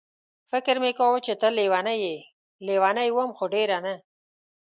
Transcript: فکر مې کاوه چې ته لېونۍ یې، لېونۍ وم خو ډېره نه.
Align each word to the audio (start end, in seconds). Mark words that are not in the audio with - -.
فکر 0.51 0.75
مې 0.83 0.91
کاوه 0.97 1.19
چې 1.25 1.33
ته 1.41 1.47
لېونۍ 1.57 1.97
یې، 2.05 2.17
لېونۍ 2.65 3.09
وم 3.11 3.29
خو 3.37 3.43
ډېره 3.55 3.77
نه. 3.85 3.95